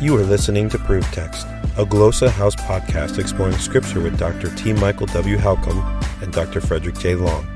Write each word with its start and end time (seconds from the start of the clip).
You 0.00 0.16
are 0.16 0.24
listening 0.24 0.70
to 0.70 0.78
ProveText, 0.78 1.76
a 1.76 1.84
Glossa 1.84 2.30
House 2.30 2.56
podcast 2.56 3.18
exploring 3.18 3.58
scripture 3.58 4.00
with 4.00 4.18
Dr. 4.18 4.48
T. 4.56 4.72
Michael 4.72 5.04
W. 5.08 5.36
Halcomb 5.36 6.22
and 6.22 6.32
Dr. 6.32 6.62
Frederick 6.62 6.98
J. 6.98 7.16
Long. 7.16 7.46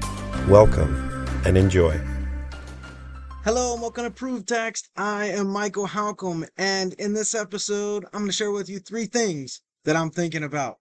Welcome 0.47 1.27
and 1.47 1.57
enjoy. 1.57 1.99
Hello 3.45 3.73
and 3.73 3.81
welcome 3.81 4.05
to 4.05 4.11
ProveText. 4.11 4.91
I 4.95 5.29
am 5.29 5.47
Michael 5.47 5.87
Halcomb, 5.87 6.47
and 6.59 6.93
in 6.93 7.15
this 7.15 7.35
episode, 7.35 8.05
I'm 8.13 8.21
going 8.21 8.27
to 8.27 8.33
share 8.33 8.51
with 8.51 8.69
you 8.69 8.79
three 8.79 9.07
things 9.07 9.63
that 9.87 9.97
I'm 9.97 10.11
thinking 10.11 10.43
about. 10.43 10.81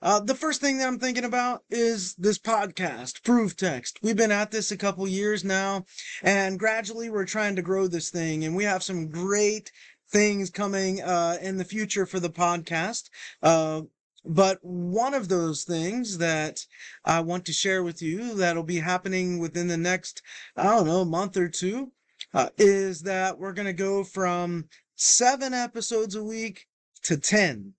Uh, 0.00 0.20
the 0.20 0.36
first 0.36 0.60
thing 0.60 0.78
that 0.78 0.86
I'm 0.86 1.00
thinking 1.00 1.24
about 1.24 1.64
is 1.70 2.14
this 2.14 2.38
podcast, 2.38 3.22
ProveText. 3.22 3.94
We've 4.00 4.16
been 4.16 4.30
at 4.30 4.52
this 4.52 4.70
a 4.70 4.76
couple 4.76 5.08
years 5.08 5.42
now, 5.42 5.86
and 6.22 6.56
gradually 6.56 7.10
we're 7.10 7.24
trying 7.24 7.56
to 7.56 7.62
grow 7.62 7.88
this 7.88 8.10
thing, 8.10 8.44
and 8.44 8.54
we 8.54 8.62
have 8.62 8.84
some 8.84 9.08
great 9.08 9.72
things 10.10 10.50
coming 10.50 11.02
uh, 11.02 11.38
in 11.40 11.56
the 11.58 11.64
future 11.64 12.06
for 12.06 12.20
the 12.20 12.30
podcast. 12.30 13.10
Uh, 13.42 13.82
but 14.24 14.58
one 14.62 15.14
of 15.14 15.28
those 15.28 15.64
things 15.64 16.18
that 16.18 16.66
I 17.04 17.20
want 17.20 17.46
to 17.46 17.52
share 17.52 17.82
with 17.82 18.02
you 18.02 18.34
that'll 18.34 18.62
be 18.62 18.80
happening 18.80 19.38
within 19.38 19.68
the 19.68 19.76
next, 19.76 20.22
I 20.56 20.64
don't 20.64 20.86
know, 20.86 21.04
month 21.04 21.36
or 21.36 21.48
two, 21.48 21.92
uh, 22.34 22.50
is 22.58 23.02
that 23.02 23.38
we're 23.38 23.52
going 23.52 23.66
to 23.66 23.72
go 23.72 24.04
from 24.04 24.68
seven 24.96 25.54
episodes 25.54 26.14
a 26.14 26.24
week 26.24 26.66
to 27.04 27.16
10. 27.16 27.74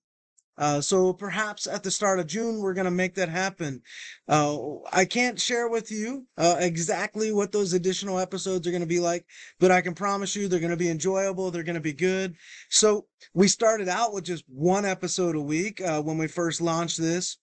Uh, 0.59 0.81
so 0.81 1.13
perhaps 1.13 1.65
at 1.67 1.83
the 1.83 1.89
start 1.89 2.19
of 2.19 2.27
June, 2.27 2.59
we're 2.59 2.73
going 2.73 2.85
to 2.85 2.91
make 2.91 3.15
that 3.15 3.29
happen. 3.29 3.81
Uh, 4.27 4.57
I 4.91 5.05
can't 5.05 5.39
share 5.39 5.69
with 5.69 5.89
you 5.89 6.27
uh, 6.37 6.57
exactly 6.59 7.31
what 7.31 7.53
those 7.53 7.71
additional 7.71 8.19
episodes 8.19 8.67
are 8.67 8.71
going 8.71 8.81
to 8.81 8.87
be 8.87 8.99
like, 8.99 9.25
but 9.59 9.71
I 9.71 9.79
can 9.79 9.95
promise 9.95 10.35
you 10.35 10.47
they're 10.47 10.59
going 10.59 10.69
to 10.71 10.77
be 10.77 10.89
enjoyable. 10.89 11.49
They're 11.49 11.63
going 11.63 11.75
to 11.75 11.79
be 11.79 11.93
good. 11.93 12.35
So 12.69 13.05
we 13.33 13.47
started 13.47 13.87
out 13.87 14.13
with 14.13 14.25
just 14.25 14.43
one 14.49 14.83
episode 14.83 15.37
a 15.37 15.41
week 15.41 15.79
uh, 15.79 16.01
when 16.01 16.17
we 16.17 16.27
first 16.27 16.59
launched 16.59 16.99
this. 16.99 17.37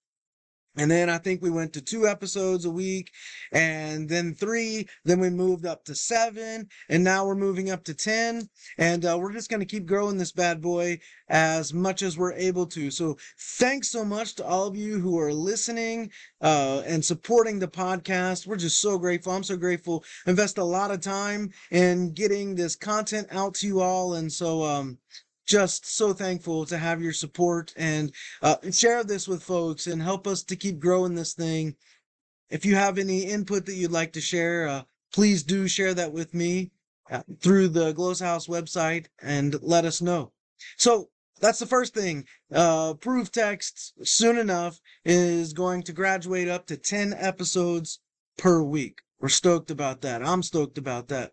And 0.76 0.90
then 0.90 1.08
I 1.08 1.18
think 1.18 1.42
we 1.42 1.50
went 1.50 1.72
to 1.74 1.80
two 1.80 2.06
episodes 2.06 2.64
a 2.64 2.70
week 2.70 3.10
and 3.52 4.08
then 4.08 4.34
three. 4.34 4.88
Then 5.04 5.20
we 5.20 5.30
moved 5.30 5.64
up 5.64 5.84
to 5.84 5.94
seven 5.94 6.68
and 6.88 7.02
now 7.02 7.26
we're 7.26 7.34
moving 7.34 7.70
up 7.70 7.84
to 7.84 7.94
10. 7.94 8.48
And 8.78 9.04
uh, 9.04 9.18
we're 9.18 9.32
just 9.32 9.50
going 9.50 9.60
to 9.60 9.66
keep 9.66 9.86
growing 9.86 10.18
this 10.18 10.32
bad 10.32 10.60
boy 10.60 11.00
as 11.28 11.72
much 11.72 12.02
as 12.02 12.18
we're 12.18 12.34
able 12.34 12.66
to. 12.66 12.90
So 12.90 13.16
thanks 13.58 13.90
so 13.90 14.04
much 14.04 14.34
to 14.36 14.46
all 14.46 14.66
of 14.66 14.76
you 14.76 15.00
who 15.00 15.18
are 15.18 15.32
listening 15.32 16.10
uh, 16.40 16.82
and 16.86 17.04
supporting 17.04 17.58
the 17.58 17.68
podcast. 17.68 18.46
We're 18.46 18.56
just 18.56 18.80
so 18.80 18.98
grateful. 18.98 19.32
I'm 19.32 19.42
so 19.42 19.56
grateful. 19.56 20.04
Invest 20.26 20.58
a 20.58 20.64
lot 20.64 20.90
of 20.90 21.00
time 21.00 21.50
in 21.70 22.12
getting 22.12 22.54
this 22.54 22.76
content 22.76 23.28
out 23.30 23.54
to 23.54 23.66
you 23.66 23.80
all. 23.80 24.14
And 24.14 24.32
so, 24.32 24.62
um, 24.62 24.98
just 25.46 25.86
so 25.86 26.12
thankful 26.12 26.66
to 26.66 26.76
have 26.76 27.02
your 27.02 27.12
support 27.12 27.72
and 27.76 28.12
uh, 28.42 28.56
share 28.70 29.04
this 29.04 29.28
with 29.28 29.42
folks 29.42 29.86
and 29.86 30.02
help 30.02 30.26
us 30.26 30.42
to 30.42 30.56
keep 30.56 30.78
growing 30.78 31.14
this 31.14 31.34
thing. 31.34 31.76
If 32.50 32.64
you 32.64 32.74
have 32.74 32.98
any 32.98 33.22
input 33.22 33.66
that 33.66 33.74
you'd 33.74 33.92
like 33.92 34.12
to 34.14 34.20
share, 34.20 34.68
uh, 34.68 34.82
please 35.12 35.42
do 35.42 35.68
share 35.68 35.94
that 35.94 36.12
with 36.12 36.34
me 36.34 36.72
uh, 37.10 37.22
through 37.40 37.68
the 37.68 37.94
Glossa 37.94 38.24
House 38.24 38.46
website 38.46 39.06
and 39.22 39.60
let 39.62 39.84
us 39.84 40.02
know. 40.02 40.32
So 40.76 41.08
that's 41.40 41.58
the 41.58 41.66
first 41.66 41.94
thing. 41.94 42.24
Uh, 42.52 42.94
ProveText 42.94 43.92
soon 44.04 44.38
enough 44.38 44.80
is 45.04 45.52
going 45.52 45.82
to 45.84 45.92
graduate 45.92 46.48
up 46.48 46.66
to 46.66 46.76
10 46.76 47.14
episodes 47.16 48.00
per 48.38 48.62
week. 48.62 49.00
We're 49.20 49.28
stoked 49.28 49.70
about 49.70 50.02
that. 50.02 50.24
I'm 50.26 50.42
stoked 50.42 50.78
about 50.78 51.08
that. 51.08 51.32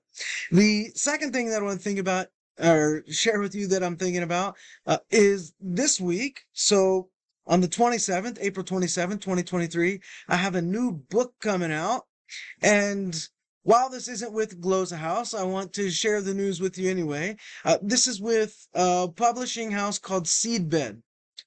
The 0.52 0.92
second 0.95 1.33
thing 1.33 1.50
that 1.50 1.61
I 1.61 1.66
want 1.66 1.80
to 1.80 1.83
think 1.83 2.00
about 2.00 2.27
or 2.59 3.04
share 3.09 3.40
with 3.40 3.56
you 3.56 3.68
that 3.68 3.84
I'm 3.84 3.98
thinking 3.98 4.23
about 4.23 4.56
uh, 4.86 5.00
is 5.09 5.54
this 5.59 6.00
week. 6.00 6.42
So 6.54 7.10
on 7.45 7.62
the 7.62 7.68
27th, 7.68 8.38
April 8.42 8.66
27th, 8.66 9.22
2023, 9.22 10.00
I 10.30 10.36
have 10.36 10.55
a 10.55 10.61
new 10.61 10.92
book 10.92 11.33
coming 11.42 11.72
out. 11.72 12.04
And 12.61 13.16
while 13.64 13.89
this 13.89 14.08
isn't 14.08 14.33
with 14.33 14.61
Glossa 14.61 14.98
House, 14.98 15.33
I 15.33 15.44
want 15.44 15.73
to 15.73 15.89
share 15.89 16.22
the 16.22 16.33
news 16.33 16.60
with 16.60 16.77
you 16.77 16.89
anyway. 16.89 17.38
Uh, 17.64 17.77
this 17.82 18.08
is 18.08 18.22
with 18.22 18.67
a 18.73 19.08
publishing 19.08 19.72
house 19.72 20.00
called 20.00 20.26
Seedbed. 20.26 21.02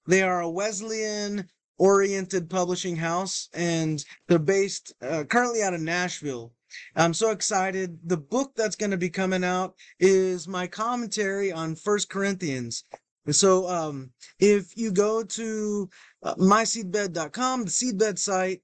They 0.07 0.23
are 0.23 0.41
a 0.41 0.51
Wesleyan 0.51 1.49
oriented 1.79 2.49
publishing 2.49 2.97
house 2.97 3.49
and 3.53 4.03
they're 4.29 4.39
based 4.39 4.95
uh, 5.03 5.25
currently 5.25 5.63
out 5.63 5.75
of 5.75 5.81
Nashville. 5.81 6.53
I'm 6.95 7.15
so 7.15 7.31
excited. 7.31 7.99
The 8.05 8.17
book 8.17 8.53
that's 8.57 8.77
going 8.77 8.91
to 8.91 8.97
be 8.97 9.11
coming 9.11 9.45
out 9.45 9.75
is 9.99 10.49
my 10.49 10.67
commentary 10.67 11.53
on 11.53 11.77
First 11.77 12.09
Corinthians. 12.09 12.85
So, 13.31 13.69
um, 13.69 14.13
if 14.39 14.77
you 14.77 14.93
go 14.93 15.25
to 15.25 15.91
uh, 16.23 16.35
myseedbed.com, 16.37 17.65
the 17.65 17.71
seedbed 17.71 18.19
site, 18.19 18.63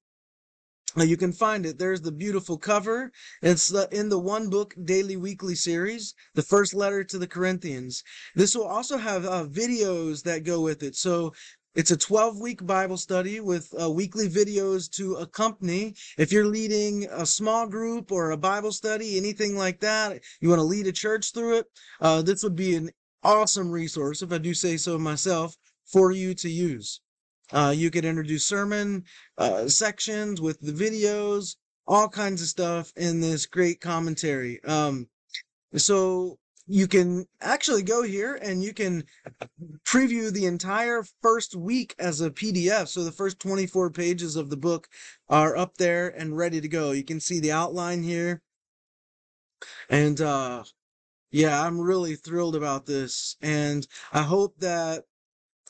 uh, 0.96 1.04
you 1.04 1.16
can 1.16 1.32
find 1.32 1.64
it. 1.64 1.78
There's 1.78 2.02
the 2.02 2.12
beautiful 2.12 2.58
cover. 2.58 3.12
It's 3.40 3.74
uh, 3.74 3.86
in 3.90 4.08
the 4.08 4.18
one 4.18 4.50
book 4.50 4.74
daily 4.84 5.16
weekly 5.16 5.54
series, 5.54 6.14
the 6.34 6.42
first 6.42 6.74
letter 6.74 7.02
to 7.02 7.18
the 7.18 7.26
Corinthians. 7.26 8.04
This 8.34 8.54
will 8.54 8.66
also 8.66 8.98
have 8.98 9.24
uh, 9.24 9.46
videos 9.46 10.22
that 10.24 10.44
go 10.44 10.60
with 10.60 10.82
it. 10.82 10.94
So 10.94 11.32
it's 11.74 11.90
a 11.90 11.96
12 11.96 12.38
week 12.38 12.66
Bible 12.66 12.96
study 12.96 13.40
with 13.40 13.72
uh, 13.80 13.90
weekly 13.90 14.28
videos 14.28 14.90
to 14.92 15.14
accompany. 15.16 15.94
If 16.18 16.30
you're 16.30 16.46
leading 16.46 17.04
a 17.10 17.24
small 17.24 17.66
group 17.66 18.12
or 18.12 18.30
a 18.30 18.36
Bible 18.36 18.72
study, 18.72 19.16
anything 19.16 19.56
like 19.56 19.80
that, 19.80 20.20
you 20.40 20.50
want 20.50 20.58
to 20.58 20.64
lead 20.64 20.86
a 20.86 20.92
church 20.92 21.32
through 21.32 21.58
it, 21.58 21.66
uh, 22.00 22.22
this 22.22 22.42
would 22.42 22.56
be 22.56 22.76
an 22.76 22.90
awesome 23.22 23.70
resource, 23.70 24.20
if 24.20 24.32
I 24.32 24.38
do 24.38 24.52
say 24.52 24.76
so 24.76 24.98
myself, 24.98 25.56
for 25.86 26.12
you 26.12 26.34
to 26.34 26.50
use. 26.50 27.00
Uh, 27.52 27.72
you 27.74 27.90
could 27.90 28.04
introduce 28.04 28.44
sermon 28.44 29.04
uh, 29.38 29.68
sections 29.68 30.40
with 30.40 30.60
the 30.60 30.72
videos, 30.72 31.56
all 31.86 32.08
kinds 32.08 32.42
of 32.42 32.48
stuff 32.48 32.92
in 32.96 33.20
this 33.20 33.46
great 33.46 33.80
commentary. 33.80 34.62
Um, 34.64 35.08
so 35.76 36.38
you 36.66 36.86
can 36.86 37.26
actually 37.40 37.82
go 37.82 38.02
here 38.02 38.34
and 38.36 38.62
you 38.62 38.72
can 38.72 39.04
preview 39.84 40.32
the 40.32 40.46
entire 40.46 41.04
first 41.20 41.56
week 41.56 41.94
as 41.98 42.20
a 42.20 42.30
PDF. 42.30 42.88
So 42.88 43.02
the 43.04 43.12
first 43.12 43.40
24 43.40 43.90
pages 43.90 44.36
of 44.36 44.50
the 44.50 44.56
book 44.56 44.88
are 45.28 45.56
up 45.56 45.76
there 45.76 46.08
and 46.08 46.36
ready 46.36 46.60
to 46.60 46.68
go. 46.68 46.92
You 46.92 47.04
can 47.04 47.20
see 47.20 47.40
the 47.40 47.52
outline 47.52 48.02
here. 48.02 48.42
And 49.88 50.20
uh 50.20 50.64
yeah, 51.30 51.62
I'm 51.62 51.80
really 51.80 52.14
thrilled 52.14 52.56
about 52.56 52.86
this 52.86 53.36
and 53.40 53.86
I 54.12 54.22
hope 54.22 54.58
that 54.58 55.04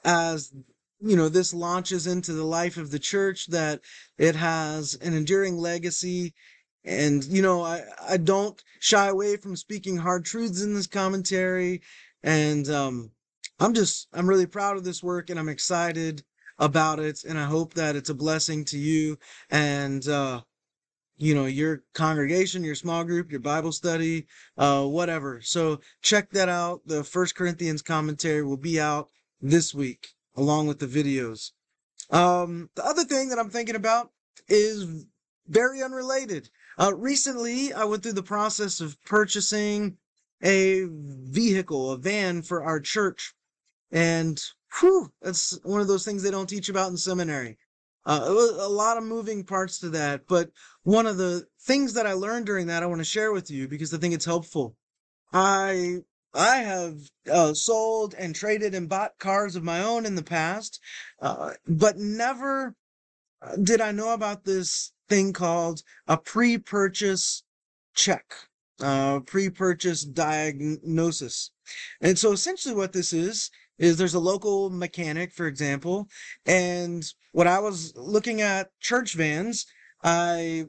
as 0.05 0.53
you 1.01 1.17
know 1.17 1.29
this 1.29 1.53
launches 1.55 2.07
into 2.07 2.33
the 2.33 2.45
life 2.45 2.77
of 2.77 2.91
the 2.91 2.99
church 2.99 3.47
that 3.49 3.81
it 4.19 4.37
has 4.37 4.95
an 4.95 5.15
enduring 5.15 5.57
legacy 5.57 6.35
and, 6.85 7.25
you 7.25 7.43
know, 7.43 7.63
I, 7.63 7.83
I 8.09 8.17
don't 8.17 8.63
shy 8.81 9.09
away 9.09 9.37
from 9.37 9.57
speaking 9.57 9.97
hard 9.97 10.25
truths 10.25 10.63
in 10.63 10.75
this 10.75 10.87
commentary. 10.87 11.83
And 12.23 12.69
um, 12.69 13.11
I'm 13.61 13.75
just, 13.75 14.09
I'm 14.13 14.29
really 14.29 14.47
proud 14.47 14.77
of 14.77 14.85
this 14.85 15.03
work 15.03 15.31
and 15.31 15.39
I'm 15.39 15.49
excited 15.49 16.23
about 16.59 16.99
it. 16.99 17.25
And 17.25 17.39
I 17.39 17.45
hope 17.45 17.75
that 17.75 17.97
it's 17.97 18.11
a 18.11 18.15
blessing 18.15 18.65
to 18.67 18.79
you 18.79 19.19
and, 19.51 20.07
uh, 20.09 20.43
you 21.19 21.35
know, 21.37 21.47
your 21.47 21.85
congregation, 21.95 22.65
your 22.65 22.75
small 22.75 23.05
group, 23.05 23.31
your 23.31 23.41
Bible 23.41 23.71
study, 23.71 24.27
uh, 24.59 24.85
whatever. 24.85 25.41
So 25.41 25.81
check 26.03 26.31
that 26.31 26.49
out. 26.49 26.81
The 26.87 27.05
First 27.05 27.37
Corinthians 27.37 27.83
commentary 27.83 28.43
will 28.43 28.57
be 28.57 28.81
out 28.81 29.09
this 29.41 29.73
week 29.73 30.09
along 30.35 30.67
with 30.67 30.81
the 30.81 30.87
videos. 30.87 31.53
Um, 32.11 32.71
the 32.75 32.85
other 32.85 33.05
thing 33.05 33.29
that 33.29 33.39
I'm 33.39 33.51
thinking 33.51 33.77
about 33.77 34.11
is 34.49 35.07
very 35.47 35.83
unrelated. 35.83 36.51
Uh, 36.79 36.95
recently, 36.95 37.73
I 37.73 37.85
went 37.85 38.03
through 38.03 38.13
the 38.13 38.23
process 38.23 38.81
of 38.81 39.03
purchasing 39.05 39.99
a 40.43 40.87
vehicle, 40.89 41.93
a 41.93 41.99
van 41.99 42.43
for 42.43 42.63
our 42.63 42.81
church. 42.81 43.35
And 43.91 44.43
whew, 44.81 45.13
that's 45.21 45.59
one 45.63 45.81
of 45.81 45.89
those 45.89 46.05
things 46.05 46.23
they 46.23 46.31
don't 46.31 46.49
teach 46.49 46.69
about 46.69 46.91
in 46.91 46.97
seminary. 46.97 47.59
Uh, 48.05 48.25
a 48.27 48.69
lot 48.69 48.97
of 48.97 49.05
moving 49.05 49.45
parts 49.45 49.79
to 49.79 49.91
that. 49.91 50.27
But 50.27 50.51
one 50.83 51.07
of 51.07 51.19
the 51.19 51.47
things 51.61 51.95
that 51.95 52.07
I 52.07 52.15
learned 52.15 52.47
during 52.47 52.67
that, 52.67 52.83
I 52.83 52.87
want 52.87 53.01
to 53.01 53.05
share 53.05 53.33
with 53.33 53.51
you 53.51 53.69
because 53.69 53.95
I 53.95 53.99
think 53.99 54.15
it's 54.15 54.25
helpful. 54.25 54.77
I 55.33 56.03
I 56.35 56.57
have 56.57 56.99
uh, 57.31 57.53
sold 57.53 58.15
and 58.15 58.35
traded 58.35 58.75
and 58.75 58.89
bought 58.89 59.19
cars 59.19 59.55
of 59.55 59.63
my 59.63 59.83
own 59.83 60.07
in 60.07 60.15
the 60.15 60.23
past, 60.23 60.81
uh, 61.21 61.53
but 61.67 61.99
never 61.99 62.75
did 63.63 63.81
I 63.81 63.93
know 63.93 64.13
about 64.13 64.45
this 64.45 64.93
thing 65.09 65.33
called 65.33 65.83
a 66.07 66.17
pre-purchase 66.17 67.43
check, 67.95 68.35
uh, 68.81 69.21
pre-purchase 69.21 70.05
diagnosis. 70.05 71.51
And 72.01 72.19
so 72.19 72.33
essentially 72.33 72.75
what 72.75 72.93
this 72.93 73.13
is, 73.13 73.51
is 73.79 73.97
there's 73.97 74.15
a 74.15 74.21
local 74.21 74.71
mechanic, 74.71 75.33
for 75.33 75.47
example, 75.47 76.09
and 76.47 77.05
when 77.33 77.49
I 77.49 77.59
was 77.59 77.93
looking 77.97 78.41
at 78.41 78.71
church 78.81 79.15
vans, 79.15 79.67
I 80.05 80.67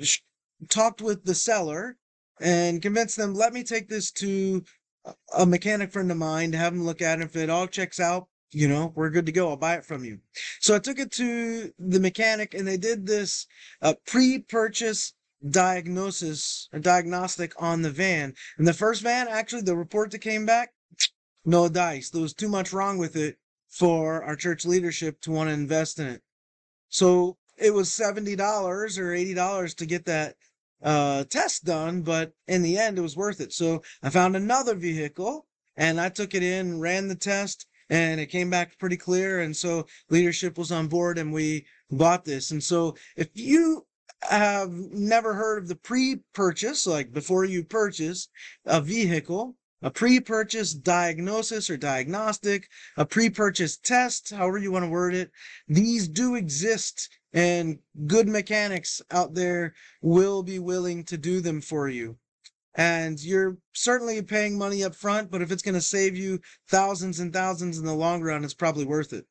sh- 0.00 0.20
talked 0.68 1.00
with 1.00 1.24
the 1.24 1.34
seller 1.34 1.96
and 2.40 2.82
convinced 2.82 3.16
them, 3.16 3.34
let 3.34 3.52
me 3.52 3.62
take 3.62 3.88
this 3.88 4.10
to 4.12 4.62
a 5.36 5.46
mechanic 5.46 5.92
friend 5.92 6.10
of 6.10 6.16
mine 6.18 6.52
to 6.52 6.58
have 6.58 6.72
him 6.72 6.84
look 6.84 7.00
at 7.00 7.20
it. 7.20 7.24
If 7.24 7.36
it 7.36 7.50
all 7.50 7.66
checks 7.66 7.98
out, 8.00 8.28
you 8.52 8.68
know, 8.68 8.92
we're 8.94 9.10
good 9.10 9.26
to 9.26 9.32
go. 9.32 9.50
I'll 9.50 9.56
buy 9.56 9.74
it 9.74 9.84
from 9.84 10.04
you. 10.04 10.20
So 10.60 10.74
I 10.74 10.78
took 10.78 10.98
it 10.98 11.10
to 11.12 11.72
the 11.78 12.00
mechanic 12.00 12.54
and 12.54 12.66
they 12.66 12.76
did 12.76 13.06
this 13.06 13.46
uh, 13.82 13.94
pre-purchase 14.06 15.14
diagnosis 15.50 16.68
diagnostic 16.80 17.52
on 17.58 17.82
the 17.82 17.90
van. 17.90 18.34
And 18.58 18.66
the 18.66 18.72
first 18.72 19.02
van, 19.02 19.28
actually, 19.28 19.62
the 19.62 19.76
report 19.76 20.10
that 20.12 20.18
came 20.20 20.46
back, 20.46 20.72
no 21.44 21.68
dice. 21.68 22.10
There 22.10 22.22
was 22.22 22.34
too 22.34 22.48
much 22.48 22.72
wrong 22.72 22.98
with 22.98 23.16
it 23.16 23.38
for 23.68 24.22
our 24.22 24.36
church 24.36 24.64
leadership 24.64 25.20
to 25.22 25.30
want 25.30 25.48
to 25.48 25.54
invest 25.54 25.98
in 25.98 26.06
it. 26.06 26.22
So 26.88 27.36
it 27.58 27.74
was 27.74 27.90
$70 27.90 28.38
or 28.38 28.86
$80 28.88 29.76
to 29.76 29.86
get 29.86 30.04
that 30.06 30.36
uh, 30.82 31.24
test 31.24 31.64
done, 31.64 32.02
but 32.02 32.32
in 32.46 32.62
the 32.62 32.78
end, 32.78 32.98
it 32.98 33.02
was 33.02 33.16
worth 33.16 33.40
it. 33.40 33.52
So 33.52 33.82
I 34.02 34.10
found 34.10 34.36
another 34.36 34.74
vehicle 34.74 35.46
and 35.76 36.00
I 36.00 36.08
took 36.08 36.34
it 36.34 36.42
in, 36.42 36.80
ran 36.80 37.08
the 37.08 37.14
test, 37.14 37.66
and 37.90 38.20
it 38.20 38.26
came 38.26 38.50
back 38.50 38.78
pretty 38.78 38.96
clear. 38.96 39.40
And 39.40 39.56
so 39.56 39.86
leadership 40.10 40.58
was 40.58 40.72
on 40.72 40.88
board 40.88 41.18
and 41.18 41.32
we 41.32 41.66
bought 41.90 42.24
this. 42.24 42.50
And 42.50 42.62
so 42.62 42.96
if 43.16 43.28
you 43.34 43.86
have 44.22 44.70
never 44.70 45.34
heard 45.34 45.58
of 45.58 45.68
the 45.68 45.76
pre 45.76 46.20
purchase, 46.32 46.86
like 46.86 47.12
before 47.12 47.44
you 47.44 47.64
purchase 47.64 48.28
a 48.64 48.80
vehicle, 48.80 49.56
a 49.82 49.90
pre 49.90 50.20
purchase 50.20 50.72
diagnosis 50.72 51.70
or 51.70 51.76
diagnostic, 51.76 52.68
a 52.96 53.04
pre 53.04 53.30
purchase 53.30 53.76
test, 53.76 54.30
however 54.30 54.58
you 54.58 54.72
want 54.72 54.84
to 54.84 54.90
word 54.90 55.14
it, 55.14 55.30
these 55.68 56.08
do 56.08 56.34
exist 56.34 57.08
and 57.32 57.78
good 58.06 58.26
mechanics 58.26 59.02
out 59.10 59.34
there 59.34 59.74
will 60.00 60.42
be 60.42 60.58
willing 60.58 61.04
to 61.04 61.18
do 61.18 61.40
them 61.40 61.60
for 61.60 61.88
you. 61.88 62.16
And 62.76 63.18
you're 63.22 63.56
certainly 63.72 64.20
paying 64.22 64.58
money 64.58 64.84
up 64.84 64.94
front, 64.94 65.30
but 65.30 65.40
if 65.40 65.50
it's 65.50 65.62
going 65.62 65.74
to 65.74 65.80
save 65.80 66.16
you 66.16 66.40
thousands 66.68 67.20
and 67.20 67.32
thousands 67.32 67.78
in 67.78 67.86
the 67.86 67.94
long 67.94 68.22
run, 68.22 68.44
it's 68.44 68.54
probably 68.54 68.84
worth 68.84 69.14
it. 69.14 69.26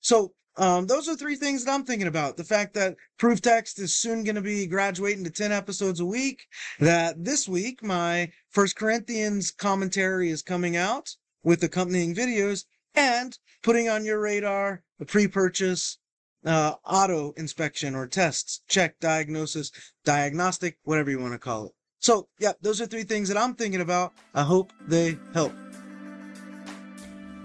So 0.00 0.32
um, 0.56 0.86
those 0.86 1.08
are 1.08 1.14
three 1.14 1.36
things 1.36 1.64
that 1.64 1.72
I'm 1.72 1.84
thinking 1.84 2.08
about. 2.08 2.36
The 2.36 2.44
fact 2.44 2.74
that 2.74 2.96
ProveText 3.18 3.78
is 3.78 3.94
soon 3.94 4.24
going 4.24 4.34
to 4.34 4.40
be 4.40 4.66
graduating 4.66 5.24
to 5.24 5.30
10 5.30 5.52
episodes 5.52 6.00
a 6.00 6.06
week. 6.06 6.46
That 6.78 7.22
this 7.22 7.46
week, 7.46 7.82
my 7.82 8.32
First 8.48 8.76
Corinthians 8.76 9.50
commentary 9.50 10.30
is 10.30 10.42
coming 10.42 10.76
out 10.76 11.10
with 11.42 11.62
accompanying 11.62 12.14
videos 12.14 12.64
and 12.94 13.38
putting 13.62 13.88
on 13.88 14.04
your 14.04 14.20
radar 14.20 14.82
the 14.98 15.06
pre-purchase 15.06 15.98
uh, 16.44 16.74
auto 16.84 17.32
inspection 17.32 17.94
or 17.94 18.06
tests, 18.06 18.62
check, 18.68 18.98
diagnosis, 19.00 19.70
diagnostic, 20.04 20.78
whatever 20.82 21.10
you 21.10 21.20
want 21.20 21.32
to 21.32 21.38
call 21.38 21.66
it. 21.66 21.72
So, 22.00 22.28
yeah, 22.38 22.52
those 22.62 22.80
are 22.80 22.86
three 22.86 23.02
things 23.04 23.28
that 23.28 23.36
I'm 23.36 23.54
thinking 23.54 23.82
about. 23.82 24.12
I 24.34 24.42
hope 24.42 24.72
they 24.86 25.18
help. 25.34 25.52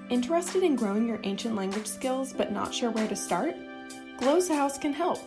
Interested 0.10 0.63
in 0.63 0.75
growing 0.75 1.07
your 1.07 1.19
ancient 1.24 1.56
language 1.56 1.88
skills 1.88 2.31
but 2.31 2.52
not 2.52 2.74
sure 2.74 2.90
where 2.92 3.07
to 3.07 3.16
start? 3.16 3.56
Glossa 4.19 4.56
House 4.56 4.78
can 4.78 4.94
help. 4.94 5.19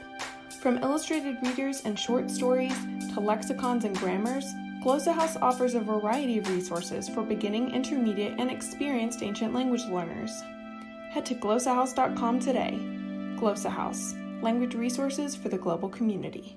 From 0.62 0.78
illustrated 0.78 1.36
readers 1.42 1.82
and 1.84 1.98
short 1.98 2.30
stories 2.30 2.74
to 3.14 3.20
lexicons 3.20 3.84
and 3.84 3.96
grammars, 3.98 4.44
Glossa 4.82 5.12
House 5.12 5.36
offers 5.36 5.74
a 5.74 5.80
variety 5.80 6.38
of 6.38 6.48
resources 6.48 7.08
for 7.08 7.22
beginning, 7.22 7.74
intermediate, 7.74 8.38
and 8.38 8.50
experienced 8.50 9.22
ancient 9.22 9.52
language 9.52 9.84
learners. 9.84 10.30
Head 11.10 11.26
to 11.26 11.34
glossahouse.com 11.34 12.40
today. 12.40 12.78
Glossa 13.36 13.70
House, 13.70 14.14
language 14.40 14.74
resources 14.74 15.36
for 15.36 15.48
the 15.48 15.58
global 15.58 15.88
community. 15.88 16.56